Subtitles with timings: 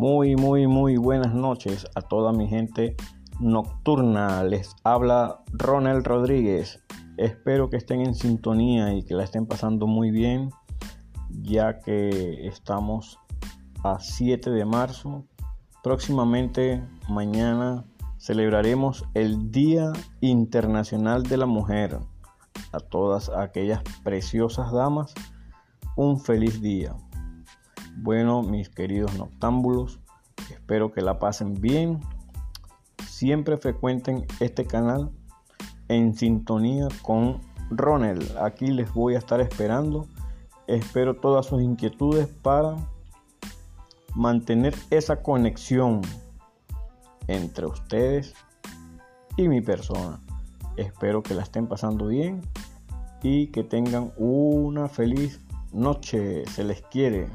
[0.00, 2.96] Muy, muy, muy buenas noches a toda mi gente
[3.38, 4.42] nocturna.
[4.44, 6.82] Les habla Ronald Rodríguez.
[7.18, 10.48] Espero que estén en sintonía y que la estén pasando muy bien,
[11.42, 13.18] ya que estamos
[13.84, 15.26] a 7 de marzo.
[15.82, 17.84] Próximamente, mañana,
[18.16, 21.98] celebraremos el Día Internacional de la Mujer.
[22.72, 25.12] A todas aquellas preciosas damas,
[25.94, 26.96] un feliz día.
[27.96, 30.00] Bueno, mis queridos noctámbulos,
[30.50, 32.00] espero que la pasen bien.
[33.06, 35.10] Siempre frecuenten este canal
[35.88, 37.40] en sintonía con
[37.70, 38.20] Ronel.
[38.40, 40.06] Aquí les voy a estar esperando.
[40.66, 42.76] Espero todas sus inquietudes para
[44.14, 46.02] mantener esa conexión
[47.26, 48.34] entre ustedes
[49.36, 50.20] y mi persona.
[50.76, 52.40] Espero que la estén pasando bien
[53.22, 55.40] y que tengan una feliz
[55.72, 56.44] noche.
[56.46, 57.28] Se les quiere.